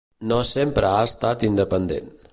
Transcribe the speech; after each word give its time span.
No 0.29 0.39
sempre 0.51 0.89
ha 0.93 1.05
estat 1.11 1.47
independent. 1.51 2.13